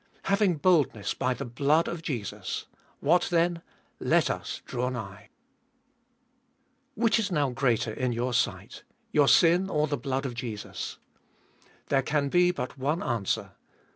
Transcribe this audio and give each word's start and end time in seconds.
Having 0.23 0.55
boldness 0.57 1.13
by 1.13 1.35
the 1.35 1.45
blood 1.45 1.87
of 1.87 2.01
Jesus,— 2.01 2.65
what 3.01 3.27
then— 3.29 3.61
let 4.13 4.31
us 4.31 4.63
draw 4.65 4.89
nigh! 4.89 5.29
1. 6.95 7.03
Which 7.03 7.19
Is 7.19 7.31
now 7.31 7.51
greater 7.51 7.93
in 7.93 8.11
your 8.11 8.33
sight: 8.33 8.81
your 9.11 9.27
sin 9.27 9.69
or 9.69 9.85
the 9.85 9.97
blood 9.99 10.25
of 10.25 10.33
Jesus? 10.33 10.97
There 11.89 12.01
can 12.01 12.29
be 12.29 12.49
but 12.49 12.79
one 12.79 13.03
answer. 13.03 13.51